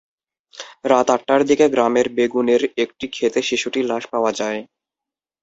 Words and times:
রাত 0.85 1.07
আটটার 1.11 1.41
দিকে 1.49 1.65
গ্রামের 1.73 2.07
বেগুনের 2.17 2.61
একটি 2.83 3.05
খেতে 3.07 3.39
শিশুটির 3.41 3.85
লাশ 3.85 4.03
পাওয়া 4.13 4.31
যায়। 4.39 4.61